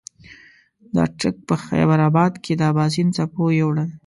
[0.93, 3.89] د اټک په خېبر اباد کې د اباسین څپو یوړل.